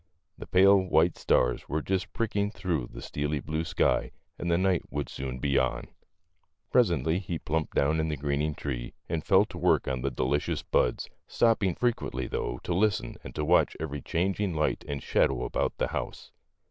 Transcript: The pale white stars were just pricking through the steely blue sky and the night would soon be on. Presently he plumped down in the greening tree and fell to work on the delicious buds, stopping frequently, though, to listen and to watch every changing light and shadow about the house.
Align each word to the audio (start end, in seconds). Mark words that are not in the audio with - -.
The 0.35 0.47
pale 0.47 0.79
white 0.81 1.15
stars 1.15 1.69
were 1.69 1.83
just 1.83 2.11
pricking 2.11 2.49
through 2.49 2.87
the 2.91 3.03
steely 3.03 3.39
blue 3.39 3.63
sky 3.63 4.09
and 4.39 4.49
the 4.49 4.57
night 4.57 4.81
would 4.91 5.09
soon 5.09 5.37
be 5.37 5.59
on. 5.59 5.89
Presently 6.71 7.19
he 7.19 7.37
plumped 7.37 7.75
down 7.75 7.99
in 7.99 8.07
the 8.09 8.17
greening 8.17 8.55
tree 8.55 8.95
and 9.07 9.23
fell 9.23 9.45
to 9.45 9.59
work 9.59 9.87
on 9.87 10.01
the 10.01 10.09
delicious 10.09 10.63
buds, 10.63 11.07
stopping 11.27 11.75
frequently, 11.75 12.25
though, 12.25 12.59
to 12.63 12.73
listen 12.73 13.17
and 13.23 13.35
to 13.35 13.45
watch 13.45 13.77
every 13.79 14.01
changing 14.01 14.55
light 14.55 14.83
and 14.87 15.03
shadow 15.03 15.43
about 15.43 15.77
the 15.77 15.89
house. 15.89 16.31